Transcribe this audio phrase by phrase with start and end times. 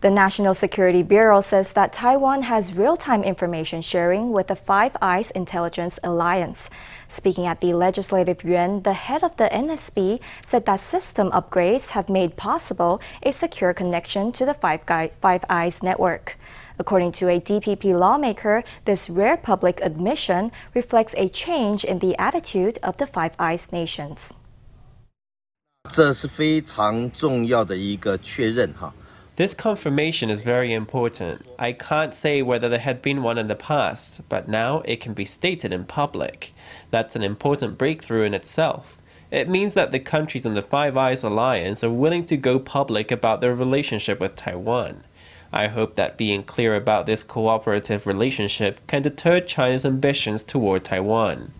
[0.00, 4.96] The National Security Bureau says that Taiwan has real time information sharing with the Five
[5.02, 6.70] Eyes Intelligence Alliance.
[7.08, 12.08] Speaking at the Legislative Yuan, the head of the NSB said that system upgrades have
[12.08, 14.84] made possible a secure connection to the Five,
[15.20, 16.38] Five Eyes network.
[16.78, 22.78] According to a DPP lawmaker, this rare public admission reflects a change in the attitude
[22.82, 24.32] of the Five Eyes nations.
[25.88, 28.92] 这是非常重要的一个确认哈。
[29.40, 31.40] This confirmation is very important.
[31.58, 35.14] I can't say whether there had been one in the past, but now it can
[35.14, 36.52] be stated in public.
[36.90, 38.98] That's an important breakthrough in itself.
[39.30, 43.10] It means that the countries in the Five Eyes Alliance are willing to go public
[43.10, 45.04] about their relationship with Taiwan.
[45.54, 51.52] I hope that being clear about this cooperative relationship can deter China's ambitions toward Taiwan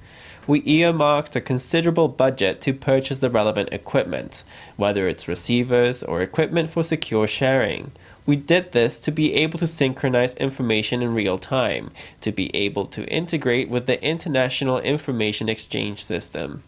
[0.51, 4.43] we earmarked a considerable budget to purchase the relevant equipment,
[4.77, 7.93] whether it's receivers or equipment for secure sharing.
[8.27, 11.93] We did this to be able to synchronize information in real time,
[12.23, 16.65] to be able to integrate with the International Information Exchange System.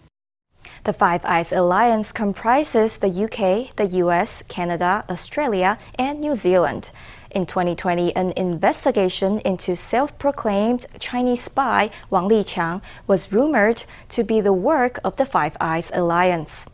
[0.85, 6.93] The Five Eyes Alliance comprises the UK, the US, Canada, Australia, and New Zealand.
[7.33, 14.43] In 2020, an investigation into self proclaimed Chinese spy Wang Liqiang was rumored to be
[14.43, 16.67] the work of the Five Eyes Alliance.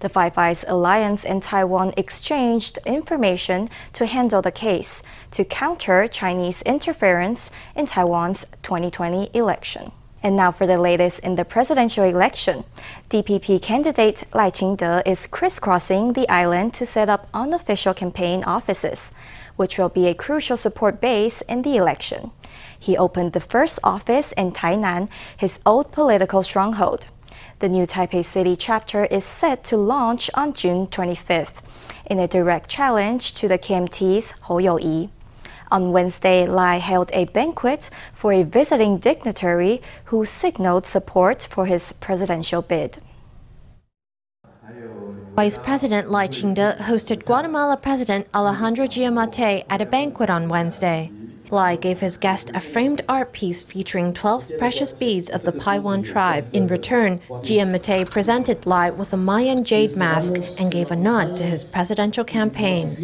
[0.00, 6.62] The Five Eyes Alliance and Taiwan exchanged information to handle the case to counter Chinese
[6.62, 9.92] interference in Taiwan's 2020 election.
[10.22, 12.64] And now for the latest in the presidential election.
[13.10, 19.12] DPP candidate Lai Ching-te is crisscrossing the island to set up unofficial campaign offices
[19.56, 22.30] which will be a crucial support base in the election.
[22.78, 27.06] He opened the first office in Tainan, his old political stronghold.
[27.58, 31.62] The new Taipei City chapter is set to launch on June 25th
[32.04, 35.10] in a direct challenge to the KMT's Hou You-yi.
[35.70, 41.92] On Wednesday, Lai held a banquet for a visiting dignitary who signaled support for his
[41.94, 42.98] presidential bid.
[45.36, 51.10] Vice President Lai Ching-te hosted Guatemala President Alejandro Giammattei at a banquet on Wednesday.
[51.50, 56.02] Lai gave his guest a framed art piece featuring 12 precious beads of the Paiwan
[56.02, 56.48] tribe.
[56.54, 61.42] In return, Giammattei presented Lai with a Mayan jade mask and gave a nod to
[61.44, 62.96] his presidential campaign.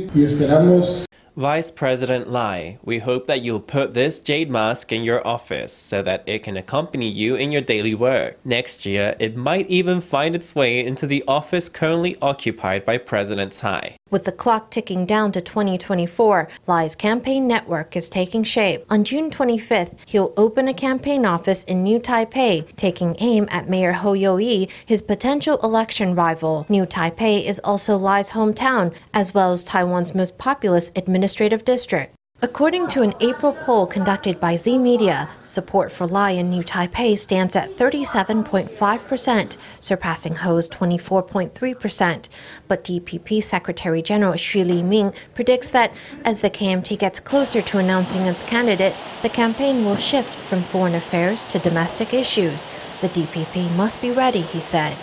[1.37, 6.03] Vice President Lai, we hope that you'll put this jade mask in your office so
[6.03, 8.37] that it can accompany you in your daily work.
[8.45, 13.55] Next year, it might even find its way into the office currently occupied by President
[13.55, 13.97] Tsai.
[14.11, 18.85] With the clock ticking down to 2024, Lai's campaign network is taking shape.
[18.91, 23.93] On June 25th, he'll open a campaign office in New Taipei, taking aim at Mayor
[23.93, 26.67] Hou You-yi, his potential election rival.
[26.69, 30.93] New Taipei is also Lai's hometown, as well as Taiwan's most populous
[31.23, 32.17] administrative district.
[32.45, 37.17] According to an April poll conducted by Z Media, support for Lai in New Taipei
[37.17, 42.29] stands at 37.5%, surpassing Hou's 24.3%.
[42.67, 45.93] But DPP Secretary General Xu Liming predicts that
[46.25, 50.97] as the KMT gets closer to announcing its candidate, the campaign will shift from foreign
[50.97, 52.67] affairs to domestic issues.
[53.01, 54.97] The DPP must be ready, he said.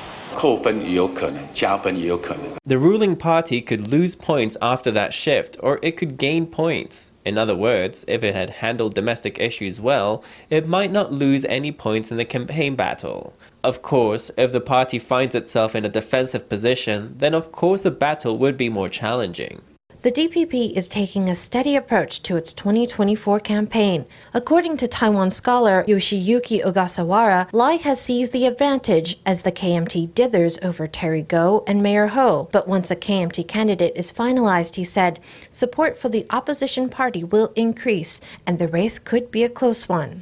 [2.65, 7.11] The ruling party could lose points after that shift, or it could gain points.
[7.25, 11.71] In other words, if it had handled domestic issues well, it might not lose any
[11.71, 13.33] points in the campaign battle.
[13.63, 17.91] Of course, if the party finds itself in a defensive position, then of course the
[17.91, 19.61] battle would be more challenging
[20.01, 24.05] the DPP is taking a steady approach to its 2024 campaign.
[24.33, 30.63] According to Taiwan scholar Yoshiyuki Ogasawara, Lai has seized the advantage as the KMT dithers
[30.63, 32.47] over Terry Gou and Mayor Hou.
[32.49, 37.51] But once a KMT candidate is finalized, he said, support for the opposition party will
[37.57, 40.21] increase and the race could be a close one.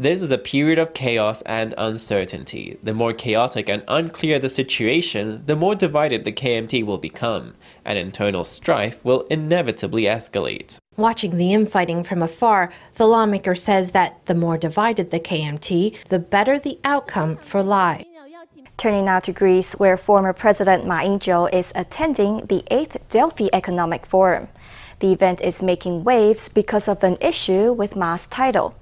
[0.00, 2.78] This is a period of chaos and uncertainty.
[2.84, 7.54] The more chaotic and unclear the situation, the more divided the KMT will become,
[7.84, 10.78] and internal strife will inevitably escalate.
[10.96, 16.20] Watching the infighting from afar, the lawmaker says that the more divided the KMT, the
[16.20, 18.04] better the outcome for Lai.
[18.76, 24.06] Turning now to Greece, where former President Ma Ying-jeou is attending the 8th Delphi Economic
[24.06, 24.46] Forum.
[25.00, 28.76] The event is making waves because of an issue with Ma's title.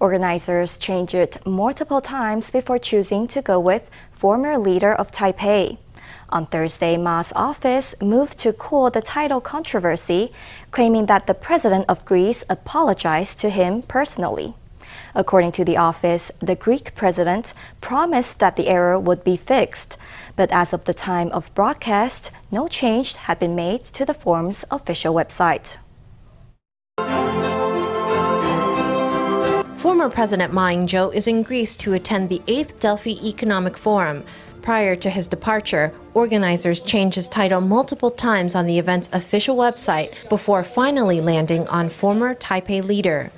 [0.00, 5.76] Organizers changed it multiple times before choosing to go with former leader of Taipei.
[6.30, 10.32] On Thursday, Ma's office moved to cool the title controversy,
[10.70, 14.54] claiming that the president of Greece apologized to him personally.
[15.14, 19.98] According to the office, the Greek president promised that the error would be fixed,
[20.34, 24.64] but as of the time of broadcast, no change had been made to the forum's
[24.70, 25.76] official website.
[30.00, 34.24] Former President Ma Ying-jeou is in Greece to attend the 8th Delphi Economic Forum.
[34.62, 40.14] Prior to his departure, organizers changed his title multiple times on the event's official website
[40.30, 43.30] before finally landing on former Taipei leader.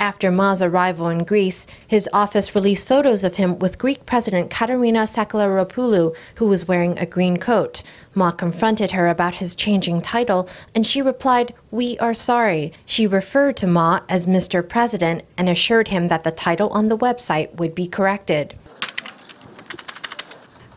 [0.00, 5.04] After Ma's arrival in Greece, his office released photos of him with Greek President Katerina
[5.04, 7.82] Sakellaropoulou, who was wearing a green coat.
[8.14, 12.74] Ma confronted her about his changing title, and she replied, We are sorry.
[12.84, 14.62] She referred to Ma as Mr.
[14.66, 18.54] President and assured him that the title on the website would be corrected.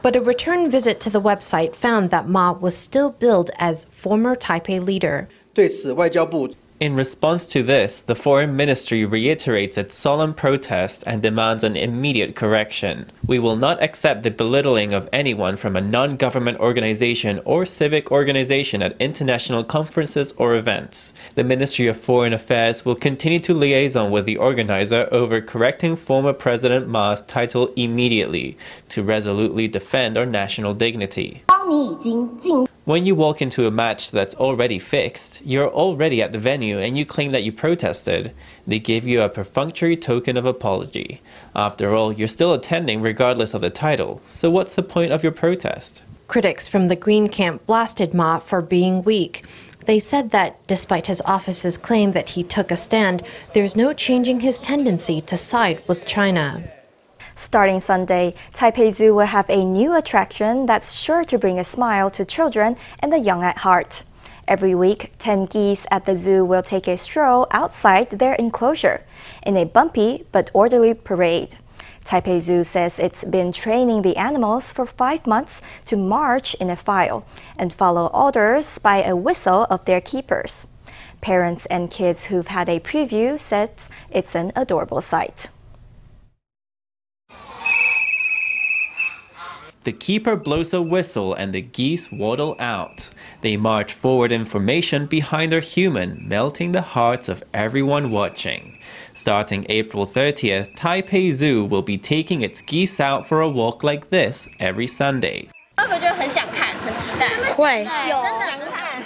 [0.01, 4.33] But a return visit to the website found that Ma was still billed as former
[4.38, 5.27] Taipei leader.
[5.53, 11.75] 对此，外交部 In response to this, the Foreign Ministry reiterates its solemn protest and demands an
[11.75, 13.11] immediate correction.
[13.27, 18.13] We will not accept the belittling of anyone from a non government organization or civic
[18.13, 21.13] organization at international conferences or events.
[21.35, 26.31] The Ministry of Foreign Affairs will continue to liaison with the organizer over correcting former
[26.31, 28.57] President Ma's title immediately
[28.88, 31.41] to resolutely defend our national dignity.
[31.47, 36.78] 当你已经进 When you walk into a match that's already fixed, you're already at the venue
[36.78, 38.34] and you claim that you protested,
[38.66, 41.22] they give you a perfunctory token of apology.
[41.56, 45.32] After all, you're still attending regardless of the title, so what's the point of your
[45.32, 46.04] protest?
[46.28, 49.46] Critics from the Green camp blasted Ma for being weak.
[49.86, 53.22] They said that, despite his office's claim that he took a stand,
[53.54, 56.62] there's no changing his tendency to side with China.
[57.36, 62.10] Starting Sunday, Taipei Zoo will have a new attraction that's sure to bring a smile
[62.10, 64.04] to children and the young at heart.
[64.46, 69.02] Every week, 10 geese at the zoo will take a stroll outside their enclosure
[69.42, 71.56] in a bumpy but orderly parade.
[72.04, 76.76] Taipei Zoo says it's been training the animals for five months to march in a
[76.76, 77.25] file
[77.58, 80.66] and follow orders by a whistle of their keepers.
[81.22, 83.70] Parents and kids who've had a preview said
[84.10, 85.48] it's an adorable sight.
[89.85, 93.09] The keeper blows a whistle and the geese waddle out.
[93.41, 98.77] They march forward in formation behind their human, melting the hearts of everyone watching.
[99.13, 104.09] Starting April 30th, Taipei Zoo will be taking its geese out for a walk like
[104.09, 105.47] this every Sunday.
[105.77, 107.53] 会不会就很想看，很期待？
[107.53, 109.03] 会，有真的想看。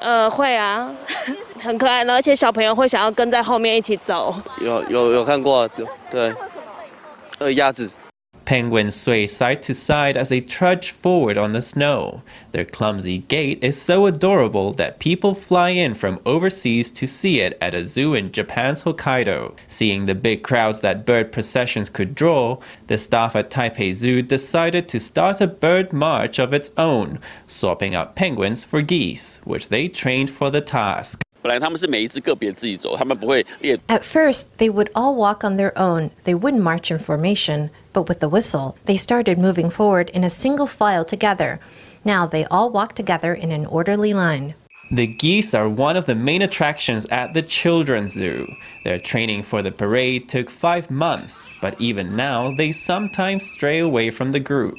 [0.00, 0.92] 呃，会啊，
[1.60, 4.34] 很可爱的，而且小朋友会想要跟在后面一起走。
[4.60, 6.34] 有有有看过，有对，
[7.38, 7.90] 呃，鸭子。
[8.51, 12.21] Penguins sway side to side as they trudge forward on the snow.
[12.51, 17.57] Their clumsy gait is so adorable that people fly in from overseas to see it
[17.61, 19.55] at a zoo in Japan's Hokkaido.
[19.67, 24.89] Seeing the big crowds that bird processions could draw, the staff at Taipei Zoo decided
[24.89, 29.87] to start a bird march of its own, swapping out penguins for geese, which they
[29.87, 31.23] trained for the task.
[33.89, 36.11] At first, they would all walk on their own.
[36.23, 40.29] They wouldn't march in formation, but with the whistle, they started moving forward in a
[40.29, 41.59] single file together.
[42.05, 44.55] Now they all walk together in an orderly line.
[44.91, 48.45] The geese are one of the main attractions at the children's zoo.
[48.83, 54.09] Their training for the parade took five months, but even now they sometimes stray away
[54.09, 54.77] from the group.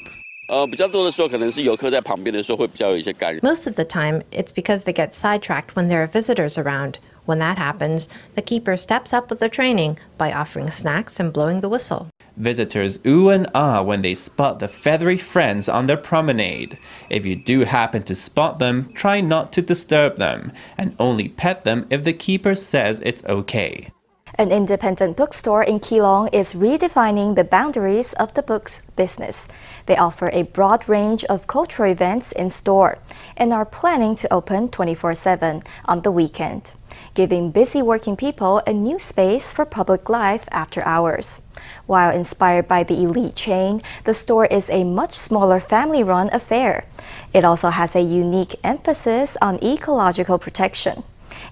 [3.42, 6.98] Most of the time, it's because they get sidetracked when there are visitors around.
[7.24, 11.60] When that happens, the keeper steps up with their training by offering snacks and blowing
[11.60, 12.08] the whistle.
[12.36, 16.76] Visitors ooh and ah when they spot the feathery friends on their promenade.
[17.08, 21.64] If you do happen to spot them, try not to disturb them, and only pet
[21.64, 23.90] them if the keeper says it's okay.
[24.36, 29.46] An independent bookstore in Keelung is redefining the boundaries of the books business.
[29.84, 32.96] They offer a broad range of cultural events in store
[33.36, 36.72] and are planning to open 24 7 on the weekend,
[37.12, 41.42] giving busy working people a new space for public life after hours.
[41.84, 46.86] While inspired by the Eslite chain, the store is a much smaller family run affair.
[47.34, 51.04] It also has a unique emphasis on ecological protection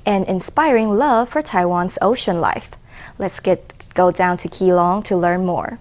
[0.05, 2.71] and inspiring love for Taiwan's ocean life.
[3.19, 5.79] Let's get go down to Keelung to learn more.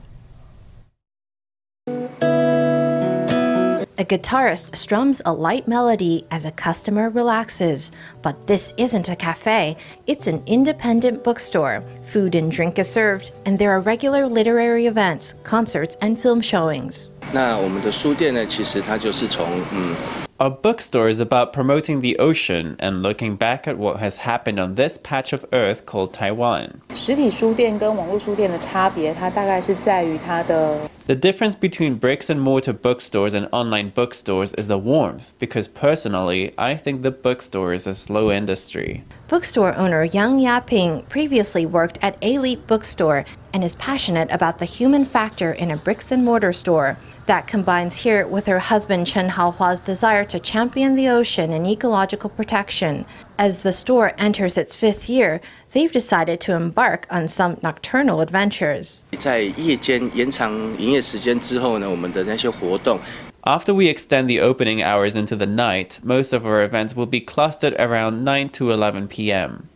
[3.98, 7.92] A guitarist strums a light melody as a customer relaxes.
[8.22, 9.76] But this isn't a cafe,
[10.08, 11.84] it's an independent bookstore.
[12.06, 17.10] Food and drink is served, and there are regular literary events, concerts, and film showings.
[17.34, 19.94] 那我们的书店呢，其实它就是从嗯
[20.39, 24.75] our bookstore is about promoting the ocean and looking back at what has happened on
[24.75, 26.81] this patch of earth called Taiwan.
[31.08, 36.53] The difference between bricks and mortar bookstores and online bookstores is the warmth, because personally,
[36.58, 39.03] I think the bookstore is a slow industry.
[39.27, 45.03] Bookstore owner Yang Yaping previously worked at Eslite Bookstore and is passionate about the human
[45.03, 46.98] factor in a bricks and mortar store
[47.28, 52.28] That combines here with her husband Chen Haohua's desire to champion the ocean and ecological
[52.28, 53.07] protection.
[53.38, 55.40] As the store enters its fifth year,
[55.73, 59.04] they've decided to embark on some nocturnal adventures.
[59.19, 63.00] 在夜间延长营业时间之后呢，我们的那些活动
[63.46, 67.22] after we extend the opening hours into the night, most of our events will be
[67.22, 69.69] clustered around 9 to 11 p.m.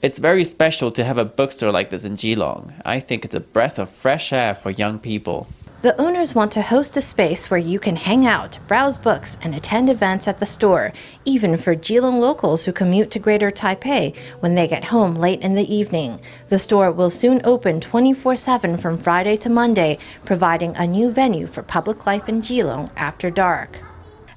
[0.00, 2.72] It's very special to have a bookstore like this in Keelung.
[2.84, 5.48] I think it's a breath of fresh air for young people.
[5.80, 9.54] The owners want to host a space where you can hang out, browse books, and
[9.54, 10.92] attend events at the store,
[11.24, 15.54] even for Keelung locals who commute to Greater Taipei when they get home late in
[15.54, 16.18] the evening.
[16.48, 21.46] The store will soon open 24 7 from Friday to Monday, providing a new venue
[21.46, 23.78] for public life in Keelung after dark.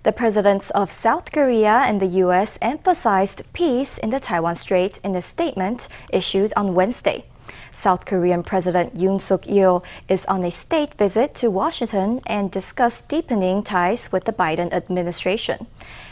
[0.03, 2.59] The presidents of South Korea and the U.S.
[2.61, 7.25] emphasized peace in the Taiwan Strait in a statement issued on Wednesday.
[7.81, 13.07] South Korean President Yoon Suk Yeol is on a state visit to Washington and discussed
[13.07, 15.65] deepening ties with the Biden administration.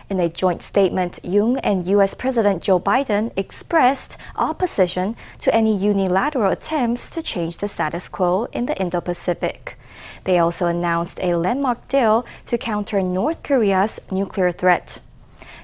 [0.09, 2.15] In a joint statement, Yoon and U.S.
[2.15, 8.65] President Joe Biden expressed opposition to any unilateral attempts to change the status quo in
[8.65, 9.77] the Indo Pacific.
[10.23, 14.99] They also announced a landmark deal to counter North Korea's nuclear threat.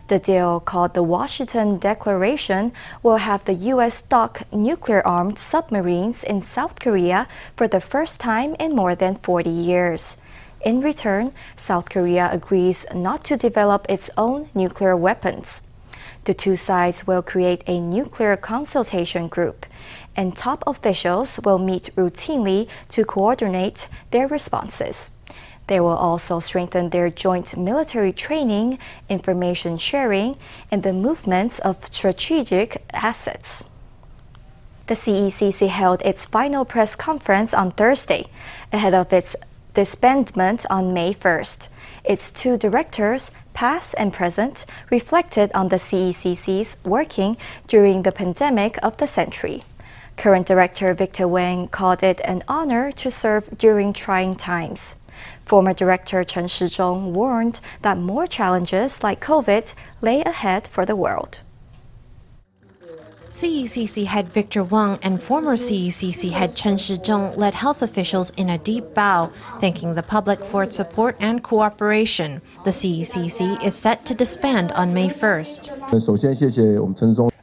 [0.07, 4.01] The deal, called the Washington Declaration, will have the U.S.
[4.01, 9.49] dock nuclear armed submarines in South Korea for the first time in more than 40
[9.49, 10.17] years.
[10.61, 15.61] In return, South Korea agrees not to develop its own nuclear weapons.
[16.25, 19.67] The two sides will create a nuclear consultation group,
[20.15, 25.11] and top officials will meet routinely to coordinate their responses.
[25.67, 28.77] They will also strengthen their joint military training,
[29.09, 30.37] information sharing,
[30.71, 33.63] and the movements of strategic assets.
[34.87, 38.27] The CECC held its final press conference on Thursday,
[38.71, 39.35] ahead of its
[39.73, 41.67] disbandment on May 1st.
[42.03, 48.97] Its two directors, past and present, reflected on the CECC's working during the pandemic of
[48.97, 49.63] the century.
[50.17, 54.95] Current director Victor Wang called it an honor to serve during trying times.
[55.45, 61.39] Former director Chen Shizhong warned that more challenges like COVID lay ahead for the world.
[63.29, 68.57] CECC head Victor Wang and former CECC head Chen Shizhong led health officials in a
[68.57, 72.41] deep bow, thanking the public for its support and cooperation.
[72.63, 75.69] The CECC is set to disband on May 1st.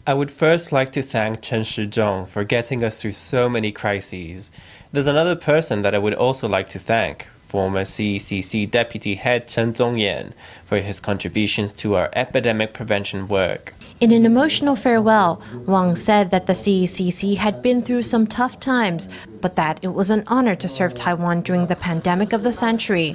[0.06, 4.50] I would first like to thank Chen Shizhong for getting us through so many crises.
[4.92, 9.74] There's another person that I would also like to thank, former CECC Deputy Head Chen
[9.74, 10.32] Zongyan
[10.64, 13.74] for his contributions to our epidemic prevention work.
[14.00, 19.10] In an emotional farewell, Wang said that the CECC had been through some tough times,
[19.42, 23.12] but that it was an honor to serve Taiwan during the pandemic of the century.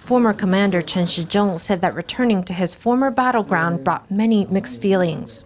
[0.00, 5.44] Former Commander Chen Shizhong said that returning to his former battleground brought many mixed feelings.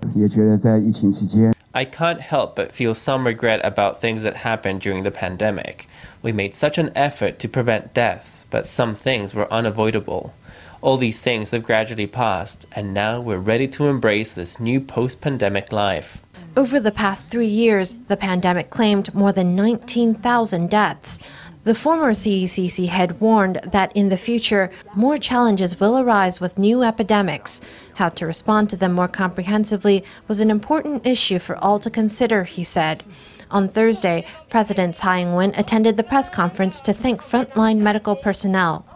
[1.75, 5.89] I can't help but feel some regret about things that happened during the pandemic.
[6.23, 10.33] We made such an effort to prevent deaths, but some things were unavoidable.
[10.81, 15.21] All these things have gradually passed, and now we're ready to embrace this new post
[15.21, 16.23] pandemic life.
[16.57, 21.19] Over the past three years, the pandemic claimed more than 19,000 deaths.
[21.65, 26.83] The former CECC head warned that in the future, more challenges will arise with new
[26.83, 27.61] epidemics.
[27.95, 32.45] How to respond to them more comprehensively was an important issue for all to consider,
[32.45, 33.03] he said.
[33.53, 38.87] On Thursday, President Tsai Ing wen attended the press conference to thank frontline medical personnel.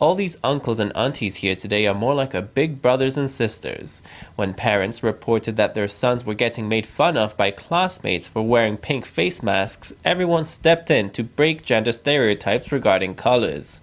[0.00, 4.02] All these uncles and aunties here today are more like a big brothers and sisters.
[4.34, 8.76] When parents reported that their sons were getting made fun of by classmates for wearing
[8.76, 13.80] pink face masks, everyone stepped in to break gender stereotypes regarding colors.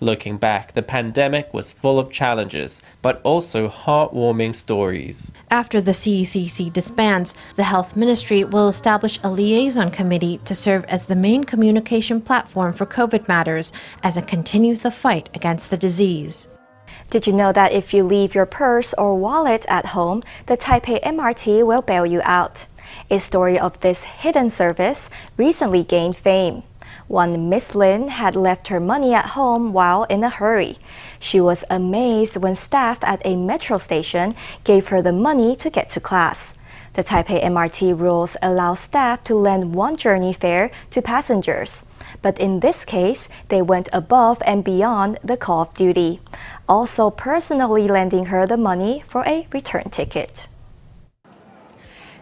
[0.00, 5.32] Looking back, the pandemic was full of challenges, but also heartwarming stories.
[5.50, 11.06] After the CECC disbands, the Health Ministry will establish a liaison committee to serve as
[11.06, 13.72] the main communication platform for COVID matters
[14.04, 16.46] as it continues the fight against the disease.
[17.10, 21.02] Did you know that if you leave your purse or wallet at home, the Taipei
[21.02, 22.66] MRT will bail you out?
[23.10, 26.62] A story of this hidden service recently gained fame.
[27.07, 30.77] One Miss Lin had left her money at home while in a hurry.
[31.19, 35.89] She was amazed when staff at a metro station gave her the money to get
[35.89, 36.53] to class.
[36.93, 41.85] The Taipei MRT rules allow staff to lend one journey fare to passengers.
[42.21, 46.21] But in this case, they went above and beyond the call of duty,
[46.69, 50.47] also personally lending her the money for a return ticket.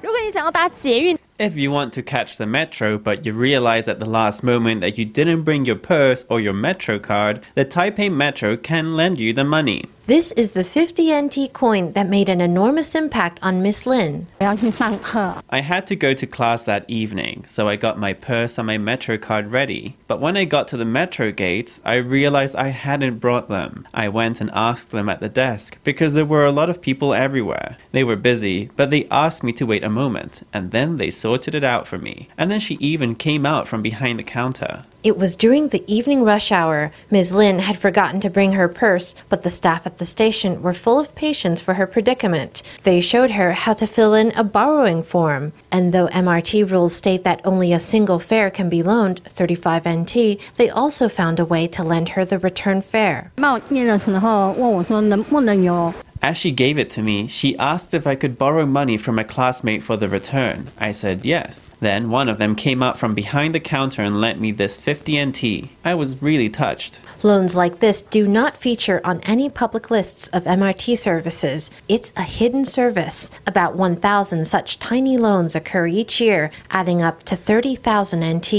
[0.02, 4.81] 如果你想要搭捷运， if you want to catch the metro but you realize at the last moment
[4.81, 9.21] that you didn't bring your purse or your metro card, the Taipei Metro can lend
[9.21, 9.85] you the money.
[10.07, 14.29] This is the 50 NT coin that made an enormous impact on Miss Lin.
[14.41, 18.79] I had to go to class that evening, so I got my purse and my
[18.79, 19.97] metro card ready.
[20.07, 23.89] But when I got to the metro gates, I realized I hadn't brought them.
[23.93, 27.13] I went and asked them at the desk because there were a lot of people
[27.13, 27.77] everywhere.
[27.91, 31.57] They were busy, but they asked me to wait a moment, and then they sorted
[31.57, 32.29] it out for me.
[32.39, 34.85] And then she even came out from behind the counter.
[35.06, 36.92] It was during the evening rush hour.
[37.10, 37.34] Ms.
[37.34, 41.00] Lin had forgotten to bring her purse, but the staff at the station were full
[41.00, 42.62] of patience for her predicament.
[42.84, 45.54] They showed her how to fill in a borrowing form.
[45.72, 50.14] And though MRT rules state that only a single fare can be loaned, 35 NT,
[50.58, 53.32] they also found a way to lend her the return fare.
[53.38, 55.92] 冒念的时候问我说能不能有
[56.27, 59.23] As she gave it to me, she asked if I could borrow money from a
[59.23, 60.67] classmate for the return.
[60.77, 61.77] I said yes.
[61.79, 65.25] Then one of them came up from behind the counter and lent me this 50
[65.25, 65.69] NT.
[65.85, 66.99] I was really touched.
[67.23, 71.71] Loans like this do not feature on any public lists of MRT services.
[71.89, 73.31] It's a hidden service.
[73.47, 78.53] About 1,000 such tiny loans occur each year, adding up to 30,000 NT.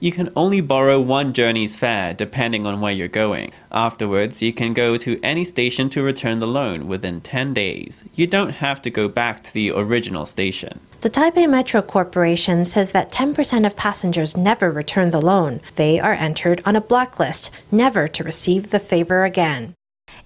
[0.00, 3.52] You can only borrow one journey's fare depending on where you're going.
[3.70, 8.02] Afterwards, you can go to any station to return the loan within 10 days.
[8.14, 10.80] You don't have to go back to the original station.
[11.02, 15.62] The Taipei Metro Corporation says that 10% of passengers never return the loan.
[15.76, 19.72] They are entered on a blacklist, never to receive the favor again.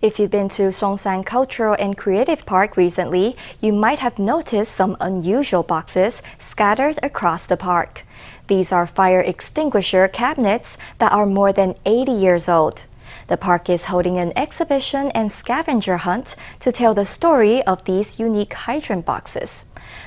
[0.02, 4.96] If you've been to Songshan Cultural and Creative Park recently, you might have noticed some
[5.00, 8.02] unusual boxes scattered across the park.
[8.48, 12.82] These are fire extinguisher cabinets that are more than 80 years old.
[13.28, 18.18] The park is holding an exhibition and scavenger hunt to tell the story of these
[18.18, 19.64] unique hydrant boxes.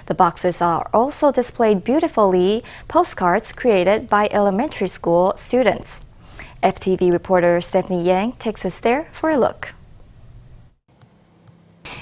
[0.08, 6.02] The boxes are also displayed beautifully, postcards created by elementary school students.
[6.64, 9.74] FTV reporter Stephanie Yang takes us there for a look.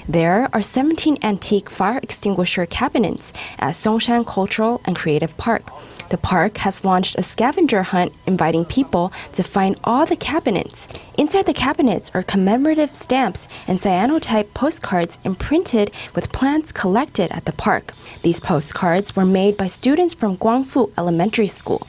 [0.08, 5.70] There are 17 antique fire extinguisher cabinets at Songshan Cultural and Creative Park.
[6.08, 10.86] The park has launched a scavenger hunt inviting people to find all the cabinets.
[11.18, 17.52] Inside the cabinets are commemorative stamps and cyanotype postcards imprinted with plants collected at the
[17.52, 17.92] park.
[18.22, 21.86] These postcards were made by students from Guangfu Elementary School.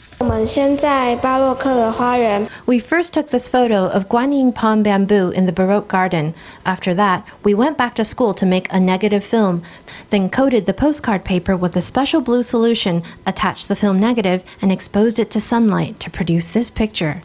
[2.65, 6.33] We first took this photo of Guanyin palm bamboo in the Baroque garden.
[6.65, 9.61] After that, we went back to school to make a negative film,
[10.09, 14.71] then coated the postcard paper with a special blue solution, attached the film negative, and
[14.71, 17.21] exposed it to sunlight to produce this picture.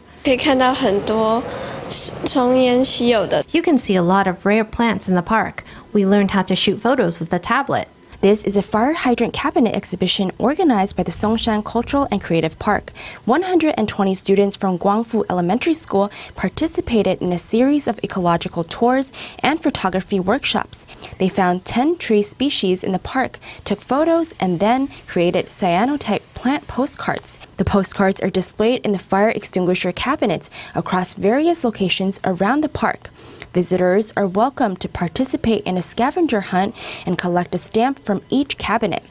[3.51, 5.63] You can see a lot of rare plants in the park.
[5.93, 7.87] We learned how to shoot photos with the tablet.
[8.23, 12.93] This is a fire hydrant cabinet exhibition organized by the Songshan Cultural and Creative Park.
[13.25, 20.21] 120 students from Guangfu Elementary School participated in a series of ecological tours and photography
[20.21, 20.87] workshops.
[21.17, 26.65] They found 10 tree species in the park, took photos, and then created cyanotype plant
[26.65, 27.39] postcards.
[27.57, 33.09] The postcards are displayed in the fire extinguisher cabinets across various locations around the park.
[33.52, 36.74] Visitors are welcome to participate in a scavenger hunt
[37.06, 39.02] and collect a stamp from each cabinet.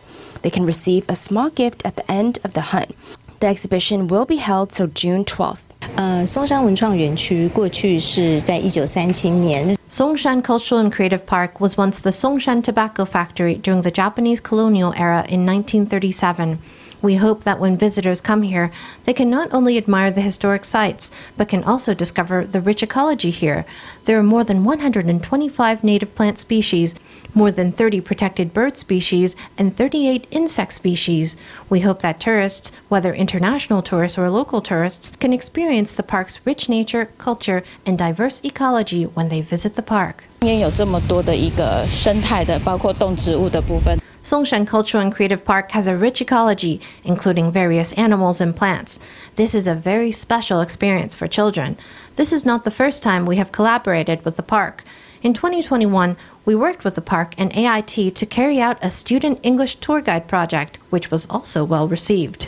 [0.41, 2.95] They can receive a small gift at the end of the hunt.
[3.39, 5.61] The exhibition will be held till June 12th.
[5.95, 9.75] 呃，松山文创园区过去是在一九三七年。
[9.89, 14.93] Songshan Cultural and Creative Park was once the Songshan Tobacco Factory during the Japanese colonial
[14.97, 16.57] era in 1937.
[17.01, 18.71] We hope that when visitors come here,
[19.05, 23.29] they can not only admire the historic sites, but can also discover the rich ecology
[23.29, 23.65] here.
[24.05, 26.95] There are more than 125 native plant species,
[27.35, 31.35] more than 30 protected bird species, and 38 insect species.
[31.69, 36.67] We hope that tourists, whether international tourists or local tourists, can experience the park's rich
[36.67, 40.23] nature, culture, and diverse ecology when they visit the park.
[40.39, 43.99] 今天有这么多的一个生态的，包括动植物的部分。
[44.22, 49.00] Songshan Cultural and Creative Park has a rich ecology, including various animals and plants.
[49.34, 51.76] This is a very special experience for children.
[52.14, 54.84] This is not the first time we have collaborated with the park.
[55.22, 59.76] In 2021, we worked with the park and AIT to carry out a student English
[59.76, 62.46] tour guide project, which was also well received.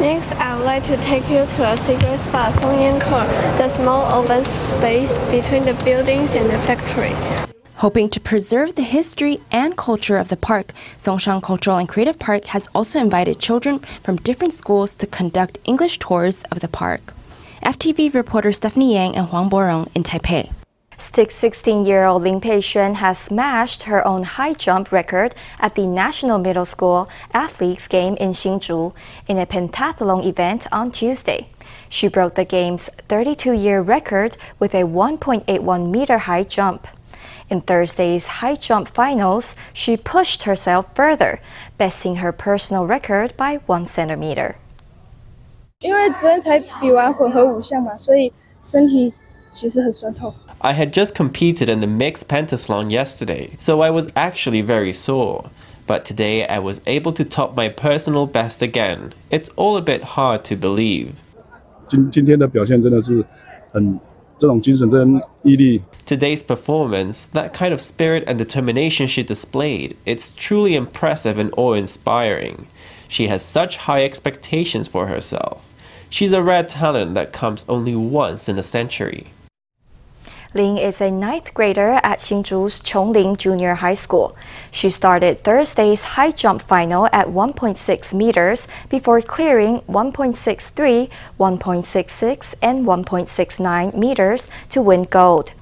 [0.00, 4.10] Next, I would like to take you to a secret spot, Songyan Court, the small
[4.12, 7.41] open space between the buildings and the factory.
[7.82, 12.44] Hoping to preserve the history and culture of the park, Songshan Cultural and Creative Park
[12.44, 17.12] has also invited children from different schools to conduct English tours of the park.
[17.60, 20.52] FTV reporter Stephanie Yang and Huang Borong in Taipei.
[20.96, 27.08] 16-year-old Lin Peishuan has smashed her own high jump record at the National Middle School
[27.34, 28.94] Athletes Game in Hsinchu
[29.26, 31.48] in a pentathlon event on Tuesday.
[31.88, 36.86] She broke the game's 32-year record with a 1.81 meter high jump.
[37.51, 41.39] In Thursday's high jump finals, she pushed herself further,
[41.77, 44.55] besting her personal record by one centimeter.
[45.79, 49.13] 因为昨天才比完混合五项嘛，所以身体
[49.49, 50.33] 其实很酸痛。
[50.59, 55.45] I had just competed in the mixed pentathlon yesterday, so I was actually very sore.
[55.85, 59.13] But today I was able to top my personal best again.
[59.29, 61.11] It's all a bit hard to believe.
[61.87, 63.23] 今今天的表现真的是
[63.71, 63.99] 很
[66.06, 71.74] Today's performance, that kind of spirit and determination she displayed, it's truly impressive and awe
[71.74, 72.66] inspiring.
[73.08, 75.66] She has such high expectations for herself.
[76.08, 79.28] She's a rare talent that comes only once in a century.
[80.54, 84.36] Lin is a ninth grader at Hsinchu's Chongling Junior High School.
[84.70, 91.10] She started Thursday's high jump final at 1.6 meters before clearing 1.63,
[91.40, 95.52] 1.66, and 1.69 meters to win gold.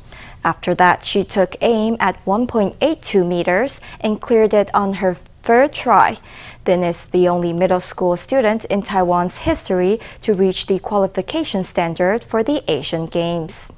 [0.42, 6.18] After that, she took aim at 1.82 meters and cleared it on her third try.
[6.64, 12.24] Then is the only middle school student in Taiwan's history to reach the qualification standard
[12.24, 13.70] for the Asian Games.